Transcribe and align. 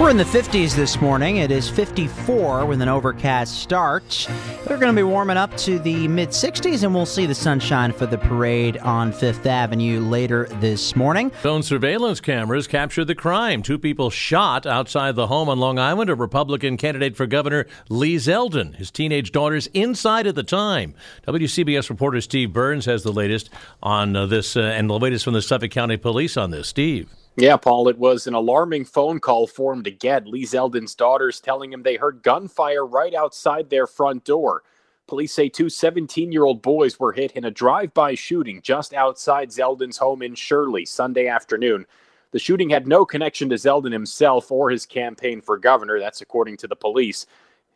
We're 0.00 0.08
in 0.08 0.16
the 0.16 0.24
50s 0.24 0.74
this 0.74 0.98
morning. 1.02 1.36
It 1.36 1.50
is 1.50 1.68
54 1.68 2.64
with 2.64 2.80
an 2.80 2.88
overcast 2.88 3.60
start. 3.60 4.26
We're 4.60 4.78
going 4.78 4.90
to 4.90 4.98
be 4.98 5.02
warming 5.02 5.36
up 5.36 5.54
to 5.58 5.78
the 5.78 6.08
mid 6.08 6.30
60s, 6.30 6.84
and 6.84 6.94
we'll 6.94 7.04
see 7.04 7.26
the 7.26 7.34
sunshine 7.34 7.92
for 7.92 8.06
the 8.06 8.16
parade 8.16 8.78
on 8.78 9.12
Fifth 9.12 9.44
Avenue 9.44 10.00
later 10.00 10.46
this 10.52 10.96
morning. 10.96 11.28
Phone 11.28 11.62
surveillance 11.62 12.18
cameras 12.18 12.66
captured 12.66 13.04
the 13.04 13.14
crime. 13.14 13.62
Two 13.62 13.78
people 13.78 14.08
shot 14.08 14.64
outside 14.64 15.16
the 15.16 15.26
home 15.26 15.50
on 15.50 15.60
Long 15.60 15.78
Island 15.78 16.08
of 16.08 16.18
Republican 16.18 16.78
candidate 16.78 17.14
for 17.14 17.26
governor 17.26 17.66
Lee 17.90 18.16
Zeldin. 18.16 18.76
His 18.76 18.90
teenage 18.90 19.32
daughter's 19.32 19.66
inside 19.74 20.26
at 20.26 20.34
the 20.34 20.42
time. 20.42 20.94
WCBS 21.28 21.90
reporter 21.90 22.22
Steve 22.22 22.54
Burns 22.54 22.86
has 22.86 23.02
the 23.02 23.12
latest 23.12 23.50
on 23.82 24.16
uh, 24.16 24.24
this 24.24 24.56
uh, 24.56 24.60
and 24.60 24.88
the 24.88 24.98
latest 24.98 25.26
from 25.26 25.34
the 25.34 25.42
Suffolk 25.42 25.70
County 25.70 25.98
Police 25.98 26.38
on 26.38 26.52
this. 26.52 26.68
Steve. 26.68 27.10
Yeah, 27.40 27.56
Paul, 27.56 27.88
it 27.88 27.96
was 27.96 28.26
an 28.26 28.34
alarming 28.34 28.84
phone 28.84 29.18
call 29.18 29.46
for 29.46 29.72
him 29.72 29.82
to 29.84 29.90
get. 29.90 30.26
Lee 30.26 30.44
Zeldin's 30.44 30.94
daughters 30.94 31.40
telling 31.40 31.72
him 31.72 31.82
they 31.82 31.96
heard 31.96 32.22
gunfire 32.22 32.84
right 32.84 33.14
outside 33.14 33.70
their 33.70 33.86
front 33.86 34.24
door. 34.24 34.62
Police 35.06 35.32
say 35.32 35.48
two 35.48 35.70
17 35.70 36.32
year 36.32 36.44
old 36.44 36.60
boys 36.60 37.00
were 37.00 37.12
hit 37.12 37.32
in 37.32 37.46
a 37.46 37.50
drive 37.50 37.94
by 37.94 38.14
shooting 38.14 38.60
just 38.60 38.92
outside 38.92 39.48
Zeldin's 39.48 39.96
home 39.96 40.20
in 40.20 40.34
Shirley 40.34 40.84
Sunday 40.84 41.28
afternoon. 41.28 41.86
The 42.32 42.38
shooting 42.38 42.68
had 42.68 42.86
no 42.86 43.06
connection 43.06 43.48
to 43.48 43.54
Zeldin 43.54 43.90
himself 43.90 44.52
or 44.52 44.68
his 44.68 44.84
campaign 44.84 45.40
for 45.40 45.56
governor. 45.56 45.98
That's 45.98 46.20
according 46.20 46.58
to 46.58 46.68
the 46.68 46.76
police. 46.76 47.24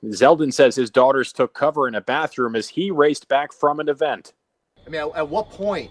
Zeldin 0.04 0.52
says 0.52 0.76
his 0.76 0.90
daughters 0.90 1.32
took 1.32 1.54
cover 1.54 1.88
in 1.88 1.94
a 1.94 2.02
bathroom 2.02 2.54
as 2.54 2.68
he 2.68 2.90
raced 2.90 3.28
back 3.28 3.50
from 3.50 3.80
an 3.80 3.88
event. 3.88 4.34
I 4.86 4.90
mean, 4.90 5.00
at, 5.00 5.16
at 5.16 5.28
what 5.30 5.48
point 5.48 5.90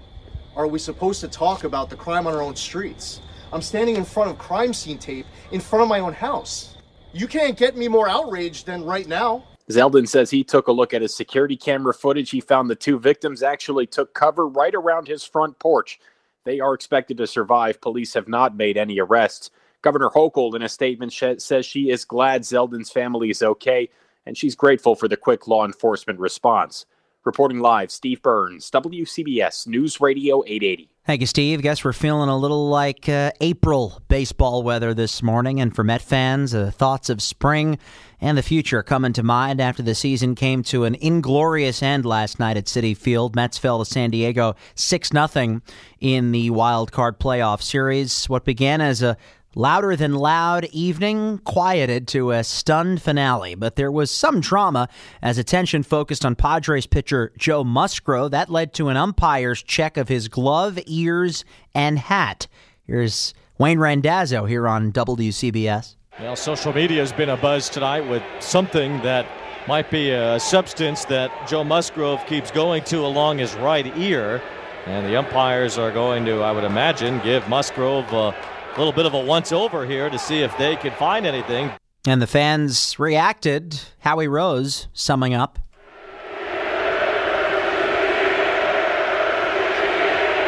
are 0.56 0.68
we 0.68 0.78
supposed 0.78 1.22
to 1.22 1.28
talk 1.28 1.64
about 1.64 1.90
the 1.90 1.96
crime 1.96 2.28
on 2.28 2.36
our 2.36 2.44
own 2.44 2.56
streets? 2.56 3.20
I'm 3.54 3.62
standing 3.62 3.98
in 3.98 4.04
front 4.04 4.32
of 4.32 4.40
crime 4.40 4.74
scene 4.74 4.98
tape 4.98 5.28
in 5.52 5.62
front 5.62 5.84
of 5.84 5.88
my 5.88 6.00
own 6.00 6.14
house. 6.14 6.76
You 7.14 7.28
can't 7.28 7.56
get 7.56 7.78
me 7.78 7.88
more 7.88 8.10
outraged 8.10 8.66
than 8.66 8.84
right 8.84 9.08
now. 9.08 9.44
Zeldin 9.70 10.08
says 10.08 10.32
he 10.32 10.44
took 10.44 10.68
a 10.68 10.72
look 10.72 10.92
at 10.92 11.04
his 11.04 11.16
security 11.16 11.56
camera 11.56 11.94
footage. 11.94 12.32
He 12.32 12.42
found 12.42 12.68
the 12.68 12.76
two 12.76 12.98
victims 12.98 13.44
actually 13.44 13.86
took 13.86 14.16
cover 14.16 14.48
right 14.48 14.74
around 14.74 15.08
his 15.08 15.24
front 15.24 15.60
porch. 15.60 16.00
They 16.46 16.60
are 16.60 16.74
expected 16.74 17.18
to 17.18 17.28
survive. 17.28 17.80
Police 17.80 18.16
have 18.16 18.28
not 18.28 18.58
made 18.58 18.76
any 18.76 19.00
arrests. 19.00 19.52
Governor 19.84 20.10
Hochul, 20.10 20.56
in 20.56 20.64
a 20.64 20.70
statement, 20.70 21.14
says 21.14 21.66
she 21.66 21.92
is 21.92 22.06
glad 22.06 22.42
Zeldin's 22.42 22.90
family 22.90 23.30
is 23.30 23.44
okay 23.44 23.88
and 24.26 24.36
she's 24.36 24.56
grateful 24.56 24.96
for 24.96 25.08
the 25.08 25.18
quick 25.18 25.48
law 25.48 25.64
enforcement 25.64 26.20
response. 26.20 26.88
Reporting 27.24 27.60
live, 27.60 27.92
Steve 27.92 28.22
Burns, 28.24 28.72
WCBS 28.72 29.68
News 29.68 30.02
Radio 30.02 30.44
880. 30.46 30.90
Thank 31.06 31.20
you, 31.20 31.28
Steve. 31.28 31.62
Guess 31.62 31.84
we're 31.84 31.92
feeling 31.92 32.30
a 32.30 32.38
little 32.38 32.70
like 32.70 33.10
uh, 33.10 33.34
April 33.42 34.02
baseball 34.08 34.64
weather 34.64 34.94
this 34.94 35.22
morning. 35.22 35.60
And 35.60 35.76
for 35.76 35.84
Met 35.84 36.02
fans, 36.02 36.56
uh, 36.56 36.72
thoughts 36.74 37.10
of 37.10 37.22
spring 37.22 37.78
and 38.22 38.38
the 38.38 38.42
future 38.42 38.82
coming 38.84 39.12
to 39.12 39.22
mind 39.22 39.60
after 39.60 39.84
the 39.84 39.96
season 39.96 40.34
came 40.34 40.64
to 40.64 40.86
an 40.86 40.96
inglorious 40.96 41.84
end 41.84 42.06
last 42.06 42.40
night 42.40 42.56
at 42.56 42.68
Citi 42.68 42.96
Field. 42.96 43.36
Mets 43.36 43.58
fell 43.58 43.80
to 43.80 43.86
San 43.86 44.12
Diego 44.12 44.56
6 44.76 45.10
0 45.10 45.62
in 46.00 46.32
the 46.32 46.50
wild 46.52 46.94
card 46.94 47.20
playoff 47.20 47.62
series. 47.62 48.30
What 48.30 48.46
began 48.46 48.80
as 48.80 49.02
a 49.02 49.18
Louder 49.56 49.96
than 49.96 50.16
loud 50.16 50.66
evening 50.72 51.38
quieted 51.44 52.08
to 52.08 52.32
a 52.32 52.44
stunned 52.44 53.04
finale, 53.04 53.54
but 53.54 53.76
there 53.76 53.92
was 53.92 54.10
some 54.10 54.40
drama 54.40 54.90
as 55.22 55.38
attention 55.38 55.84
focused 55.84 56.26
on 56.26 56.36
Padres 56.36 56.88
pitcher 56.88 57.32
Joe 57.38 57.64
Musgrove. 57.64 58.32
That 58.32 58.50
led 58.50 58.74
to 58.74 58.90
an 58.90 58.98
umpire's 58.98 59.62
check 59.62 59.96
of 59.96 60.08
his 60.08 60.28
glove, 60.28 60.80
ears, 60.94 61.46
and 61.74 61.98
hat. 61.98 62.48
Here's 62.86 63.34
Wayne 63.58 63.80
Randazzo 63.80 64.46
here 64.46 64.68
on 64.68 64.92
WCBS. 64.92 65.96
Well, 66.20 66.36
social 66.36 66.74
media 66.74 67.00
has 67.00 67.12
been 67.12 67.30
a 67.30 67.38
buzz 67.38 67.70
tonight 67.70 68.08
with 68.08 68.24
something 68.40 69.02
that 69.02 69.26
might 69.68 69.90
be 69.90 70.12
a 70.12 70.40
substance 70.40 71.06
that 71.06 71.32
Joe 71.48 71.64
Musgrove 71.64 72.26
keeps 72.26 72.52
going 72.52 72.84
to 72.86 73.06
along 73.06 73.40
his 73.40 73.56
right 73.56 73.96
ear. 73.98 74.42
And 74.86 75.06
the 75.06 75.16
umpires 75.16 75.78
are 75.78 75.92
going 75.92 76.26
to, 76.26 76.42
I 76.42 76.52
would 76.52 76.66
imagine, 76.66 77.20
give 77.24 77.48
Musgrove 77.48 78.12
a 78.12 78.36
a 78.76 78.78
little 78.80 78.94
bit 78.94 79.06
of 79.06 79.14
a 79.14 79.20
once 79.20 79.52
over 79.52 79.86
here 79.86 80.10
to 80.10 80.18
see 80.18 80.42
if 80.42 80.56
they 80.58 80.76
could 80.76 80.94
find 80.94 81.26
anything. 81.26 81.72
And 82.08 82.22
the 82.22 82.28
fans 82.28 82.98
reacted. 83.00 83.80
Howie 84.00 84.28
Rose 84.28 84.88
summing 84.94 85.34
up. 85.34 85.60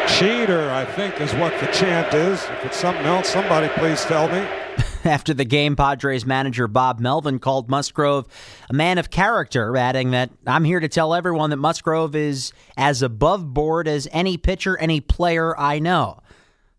Cheater, 0.08 0.70
I 0.70 0.84
think, 0.84 1.20
is 1.20 1.32
what 1.34 1.58
the 1.60 1.66
chant 1.66 2.14
is. 2.14 2.42
If 2.44 2.64
it's 2.66 2.76
something 2.76 3.04
else, 3.04 3.28
somebody 3.28 3.68
please 3.68 4.04
tell 4.04 4.28
me. 4.28 4.46
After 5.04 5.34
the 5.34 5.44
game, 5.44 5.76
Padres 5.76 6.24
manager 6.24 6.68
Bob 6.68 7.00
Melvin 7.00 7.38
called 7.38 7.68
Musgrove 7.68 8.26
a 8.70 8.72
man 8.72 8.98
of 8.98 9.10
character, 9.10 9.76
adding 9.76 10.12
that 10.12 10.30
I'm 10.46 10.64
here 10.64 10.80
to 10.80 10.88
tell 10.88 11.12
everyone 11.12 11.50
that 11.50 11.56
Musgrove 11.56 12.14
is 12.14 12.52
as 12.76 13.02
above 13.02 13.52
board 13.52 13.88
as 13.88 14.08
any 14.12 14.36
pitcher, 14.36 14.78
any 14.78 15.00
player 15.00 15.58
I 15.58 15.78
know. 15.80 16.20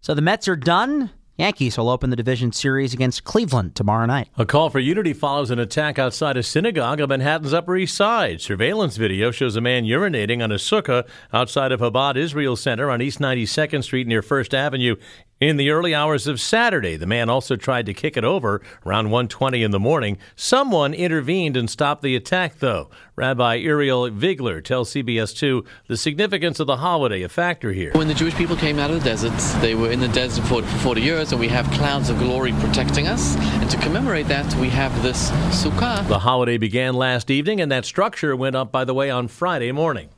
So 0.02 0.14
the 0.14 0.22
Mets 0.22 0.48
are 0.48 0.56
done. 0.56 1.12
Yankees 1.38 1.78
will 1.78 1.90
open 1.90 2.10
the 2.10 2.16
division 2.16 2.52
series 2.52 2.96
against 2.96 3.24
Cleveland 3.24 3.76
tomorrow 3.76 4.08
night. 4.08 4.28
A 4.38 4.46
call 4.46 4.72
for 4.72 4.80
unity 4.80 5.14
follows 5.14 5.52
an 5.52 5.60
attack 5.60 6.00
outside 6.00 6.36
a 6.36 6.42
synagogue 6.42 7.00
on 7.00 7.10
Manhattan's 7.10 7.54
Upper 7.54 7.78
East 7.78 7.94
Side. 7.94 8.42
Surveillance 8.42 8.98
video 8.98 9.30
shows 9.30 9.56
a 9.56 9.62
man 9.62 9.84
urinating 9.84 10.44
on 10.44 10.52
a 10.52 10.56
sukkah 10.56 11.08
outside 11.32 11.72
of 11.72 11.80
Chabad 11.80 12.16
Israel 12.16 12.56
Center 12.56 12.90
on 12.90 13.04
East 13.04 13.20
92nd 13.20 13.84
Street 13.84 14.08
near 14.08 14.24
First 14.24 14.56
Avenue 14.56 14.96
in 15.40 15.58
the 15.58 15.70
early 15.70 15.94
hours 15.94 16.28
of 16.28 16.42
Saturday, 16.42 16.96
the 16.96 17.06
man 17.06 17.30
also 17.30 17.56
tried 17.56 17.86
to 17.86 17.94
kick 17.94 18.18
it 18.18 18.24
over 18.24 18.62
around 18.86 19.10
1:20 19.10 19.64
in 19.64 19.72
the 19.72 19.80
morning. 19.80 20.18
Someone 20.36 20.94
intervened 20.94 21.56
and 21.56 21.70
stopped 21.70 22.02
the 22.02 22.16
attack, 22.16 22.60
though. 22.60 22.90
Rabbi 23.16 23.56
Uriel 23.56 24.10
Vigler 24.10 24.64
tells 24.64 24.92
CBS2 24.92 25.64
the 25.88 25.98
significance 25.98 26.60
of 26.60 26.68
the 26.68 26.78
holiday 26.78 27.22
a 27.24 27.30
factor 27.30 27.72
here. 27.74 27.92
When 27.94 28.08
the 28.08 28.14
Jewish 28.14 28.36
people 28.36 28.56
came 28.56 28.80
out 28.80 28.92
of 28.92 29.04
the 29.04 29.10
desert, 29.10 29.34
they 29.62 29.76
were 29.76 29.92
in 29.92 30.00
the 30.00 30.08
desert 30.08 30.44
for 30.46 30.62
40 30.64 31.02
years, 31.02 31.32
and 31.32 31.40
we 31.40 31.48
have 31.48 31.70
clouds 31.72 32.10
of 32.10 32.20
glory 32.20 32.54
protecting 32.60 33.08
us. 33.08 33.36
And 33.38 33.70
to 33.70 33.78
commemorate 33.78 34.28
that, 34.28 34.54
we 34.56 34.70
have 34.70 35.04
this 35.04 35.32
sukkah. 35.50 36.08
The 36.08 36.20
holiday 36.20 36.58
began 36.58 36.94
last 36.94 37.30
evening, 37.30 37.62
and 37.62 37.72
that 37.72 37.86
structure 37.86 38.36
went 38.36 38.56
up, 38.56 38.72
by 38.72 38.86
the 38.86 38.94
way, 38.94 39.10
on 39.10 39.28
Friday 39.28 39.72
morning. 39.72 40.10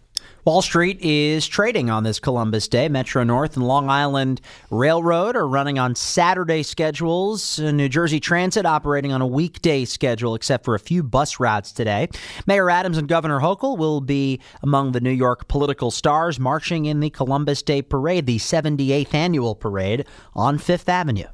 Wall 0.46 0.62
Street 0.62 1.00
is 1.02 1.48
trading 1.48 1.90
on 1.90 2.04
this 2.04 2.20
Columbus 2.20 2.68
Day. 2.70 2.88
Metro 2.88 3.24
North 3.24 3.58
and 3.58 3.68
Long 3.68 3.90
Island 3.90 4.40
Railroad 4.72 5.36
are 5.36 5.48
running 5.48 5.78
on 5.78 5.96
Saturday 5.96 6.64
schedules. 6.64 7.60
Uh, 7.60 7.72
New 7.72 7.90
Jersey 7.90 8.22
Transit 8.22 8.66
operating 8.66 9.12
on 9.12 9.22
a 9.22 9.28
weekday 9.28 9.84
schedule, 9.84 10.36
except 10.36 10.64
for 10.64 10.76
a 10.76 10.80
few 10.80 11.04
bus 11.04 11.42
routes 11.42 11.74
today. 11.74 12.08
Mayor 12.48 12.70
Adams 12.70 12.98
and 12.98 13.08
Governor 13.08 13.42
Hochul 13.42 13.78
will 13.78 14.00
be 14.00 14.40
among 14.64 14.94
the 14.94 15.02
New 15.02 15.12
York 15.12 15.50
political 15.50 15.92
stars 15.92 16.40
marching 16.40 16.86
in 16.86 17.02
the 17.02 17.10
Columbus 17.10 17.62
Day 17.62 17.82
Parade, 17.82 18.26
the 18.26 18.38
78th 18.38 19.14
annual 19.14 19.56
parade 19.56 20.06
on 20.34 20.58
Fifth 20.58 20.88
Avenue. 20.88 21.28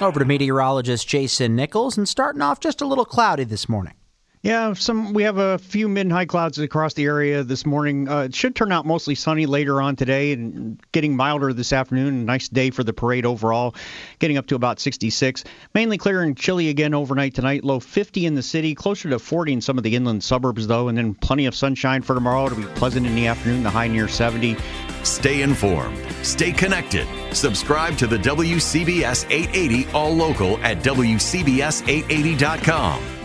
Over 0.00 0.20
to 0.20 0.24
meteorologist 0.24 1.06
Jason 1.06 1.54
Nichols, 1.54 1.98
and 1.98 2.08
starting 2.08 2.40
off 2.40 2.60
just 2.60 2.80
a 2.80 2.86
little 2.86 3.04
cloudy 3.04 3.44
this 3.44 3.68
morning. 3.68 3.94
Yeah, 4.48 4.72
some 4.72 5.12
we 5.12 5.24
have 5.24 5.36
a 5.36 5.58
few 5.58 5.90
mid 5.90 6.06
and 6.06 6.12
high 6.12 6.24
clouds 6.24 6.58
across 6.58 6.94
the 6.94 7.04
area 7.04 7.44
this 7.44 7.66
morning. 7.66 8.08
Uh, 8.08 8.22
it 8.22 8.34
should 8.34 8.56
turn 8.56 8.72
out 8.72 8.86
mostly 8.86 9.14
sunny 9.14 9.44
later 9.44 9.82
on 9.82 9.94
today 9.94 10.32
and 10.32 10.80
getting 10.92 11.14
milder 11.14 11.52
this 11.52 11.70
afternoon. 11.70 12.24
Nice 12.24 12.48
day 12.48 12.70
for 12.70 12.82
the 12.82 12.94
parade 12.94 13.26
overall, 13.26 13.74
getting 14.20 14.38
up 14.38 14.46
to 14.46 14.54
about 14.54 14.80
66. 14.80 15.44
Mainly 15.74 15.98
clear 15.98 16.22
and 16.22 16.34
chilly 16.34 16.70
again 16.70 16.94
overnight 16.94 17.34
tonight. 17.34 17.62
Low 17.62 17.78
50 17.78 18.24
in 18.24 18.36
the 18.36 18.42
city, 18.42 18.74
closer 18.74 19.10
to 19.10 19.18
40 19.18 19.52
in 19.52 19.60
some 19.60 19.76
of 19.76 19.84
the 19.84 19.94
inland 19.94 20.24
suburbs 20.24 20.66
though, 20.66 20.88
and 20.88 20.96
then 20.96 21.14
plenty 21.14 21.44
of 21.44 21.54
sunshine 21.54 22.00
for 22.00 22.14
tomorrow. 22.14 22.46
It'll 22.46 22.56
be 22.56 22.64
pleasant 22.68 23.06
in 23.06 23.14
the 23.14 23.26
afternoon, 23.26 23.62
the 23.62 23.68
high 23.68 23.88
near 23.88 24.08
70. 24.08 24.56
Stay 25.02 25.42
informed. 25.42 25.98
Stay 26.22 26.52
connected. 26.52 27.06
Subscribe 27.36 27.98
to 27.98 28.06
the 28.06 28.16
WCBS 28.16 29.26
880 29.28 29.92
All 29.92 30.16
Local 30.16 30.56
at 30.64 30.78
WCBS880.com. 30.78 33.17